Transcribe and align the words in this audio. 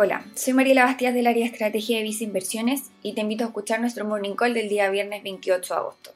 Hola, 0.00 0.22
soy 0.36 0.52
Mariela 0.52 0.84
Bastias 0.84 1.12
del 1.12 1.26
área 1.26 1.44
estrategia 1.44 1.96
de 1.96 2.04
Visa 2.04 2.22
Inversiones 2.22 2.92
y 3.02 3.14
te 3.14 3.20
invito 3.20 3.42
a 3.42 3.48
escuchar 3.48 3.80
nuestro 3.80 4.04
morning 4.04 4.36
call 4.36 4.54
del 4.54 4.68
día 4.68 4.88
viernes 4.90 5.24
28 5.24 5.74
de 5.74 5.80
agosto. 5.80 6.14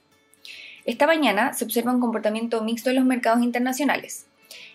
Esta 0.84 1.08
mañana 1.08 1.52
se 1.52 1.64
observa 1.64 1.90
un 1.90 1.98
comportamiento 1.98 2.62
mixto 2.62 2.90
en 2.90 2.94
los 2.94 3.04
mercados 3.04 3.42
internacionales. 3.42 4.26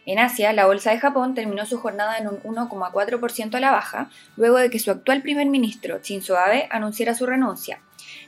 En 0.06 0.20
Asia, 0.20 0.52
la 0.52 0.66
bolsa 0.66 0.92
de 0.92 1.00
Japón 1.00 1.36
terminó 1.36 1.66
su 1.66 1.78
jornada 1.78 2.18
en 2.18 2.28
un 2.28 2.42
1,4% 2.42 3.56
a 3.56 3.60
la 3.62 3.72
baja, 3.72 4.10
luego 4.36 4.58
de 4.58 4.70
que 4.70 4.78
su 4.78 4.92
actual 4.92 5.22
primer 5.22 5.48
ministro, 5.48 6.02
Shinzo 6.04 6.38
Abe, 6.38 6.68
anunciara 6.70 7.16
su 7.16 7.26
renuncia, 7.26 7.80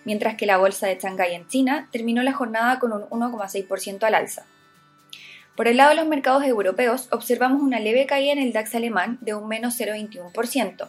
mientras 0.06 0.36
que 0.36 0.46
la 0.46 0.56
bolsa 0.56 0.88
de 0.88 0.98
Shanghái 0.98 1.36
en 1.36 1.46
China 1.50 1.90
terminó 1.92 2.24
la 2.24 2.32
jornada 2.32 2.80
con 2.80 2.94
un 2.94 3.02
1,6% 3.02 4.02
al 4.04 4.16
alza. 4.16 4.46
Por 5.60 5.68
el 5.68 5.76
lado 5.76 5.90
de 5.90 5.98
los 5.98 6.08
mercados 6.08 6.46
europeos, 6.46 7.10
observamos 7.12 7.62
una 7.62 7.82
leve 7.82 8.06
caída 8.06 8.32
en 8.32 8.40
el 8.40 8.54
DAX 8.54 8.76
alemán 8.76 9.18
de 9.20 9.34
un 9.34 9.50
menos 9.50 9.78
0,21%, 9.78 10.88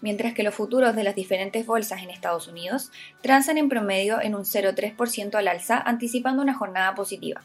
mientras 0.00 0.32
que 0.32 0.44
los 0.44 0.54
futuros 0.54 0.94
de 0.94 1.02
las 1.02 1.16
diferentes 1.16 1.66
bolsas 1.66 2.04
en 2.04 2.10
Estados 2.10 2.46
Unidos 2.46 2.92
transan 3.20 3.58
en 3.58 3.68
promedio 3.68 4.20
en 4.20 4.36
un 4.36 4.44
0,3% 4.44 5.34
al 5.34 5.48
alza, 5.48 5.78
anticipando 5.78 6.40
una 6.40 6.54
jornada 6.54 6.94
positiva. 6.94 7.42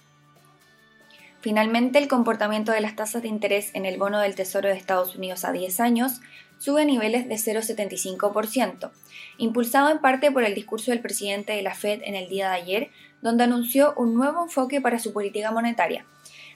Finalmente, 1.40 1.98
el 1.98 2.08
comportamiento 2.08 2.72
de 2.72 2.82
las 2.82 2.96
tasas 2.96 3.24
de 3.24 3.30
interés 3.30 3.74
en 3.74 3.88
el 3.88 3.98
bono 3.98 4.20
del 4.20 4.36
Tesoro 4.36 4.70
de 4.70 4.76
Estados 4.76 5.16
Unidos 5.16 5.46
a 5.46 5.54
10 5.54 5.80
años 5.80 6.22
sube 6.60 6.84
a 6.84 6.86
niveles 6.86 7.28
de 7.28 7.38
0,75%, 7.38 8.92
impulsado 9.40 9.90
en 9.90 9.98
parte 9.98 10.32
por 10.32 10.44
el 10.44 10.54
discurso 10.54 10.92
del 10.92 11.00
presidente 11.00 11.54
de 11.54 11.64
la 11.64 11.74
Fed 11.74 12.02
en 12.04 12.14
el 12.14 12.30
día 12.30 12.50
de 12.50 12.56
ayer, 12.58 12.92
donde 13.24 13.46
anunció 13.46 13.96
un 13.98 14.14
nuevo 14.14 14.44
enfoque 14.44 14.80
para 14.80 15.00
su 15.00 15.12
política 15.12 15.50
monetaria, 15.50 16.06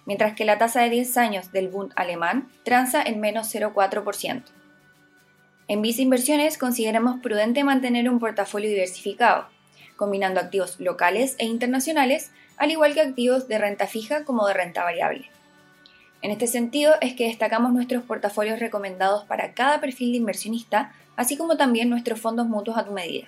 mientras 0.05 0.33
que 0.33 0.45
la 0.45 0.57
tasa 0.57 0.81
de 0.81 0.89
10 0.89 1.17
años 1.17 1.51
del 1.51 1.67
Bund 1.67 1.91
alemán 1.95 2.49
transa 2.63 3.01
en 3.01 3.19
menos 3.19 3.53
0,4%. 3.53 4.43
En 5.67 5.81
Visa 5.81 6.01
Inversiones 6.01 6.57
consideramos 6.57 7.19
prudente 7.21 7.63
mantener 7.63 8.09
un 8.09 8.19
portafolio 8.19 8.69
diversificado, 8.69 9.47
combinando 9.95 10.39
activos 10.39 10.79
locales 10.79 11.35
e 11.39 11.45
internacionales, 11.45 12.31
al 12.57 12.71
igual 12.71 12.93
que 12.93 13.01
activos 13.01 13.47
de 13.47 13.57
renta 13.57 13.87
fija 13.87 14.25
como 14.25 14.47
de 14.47 14.53
renta 14.53 14.83
variable. 14.83 15.29
En 16.21 16.31
este 16.31 16.47
sentido 16.47 16.93
es 17.01 17.13
que 17.13 17.27
destacamos 17.27 17.73
nuestros 17.73 18.03
portafolios 18.03 18.59
recomendados 18.59 19.25
para 19.25 19.53
cada 19.53 19.79
perfil 19.79 20.11
de 20.11 20.17
inversionista, 20.17 20.93
así 21.15 21.37
como 21.37 21.57
también 21.57 21.89
nuestros 21.89 22.19
fondos 22.19 22.47
mutuos 22.47 22.77
a 22.77 22.85
tu 22.85 22.91
medida. 22.91 23.27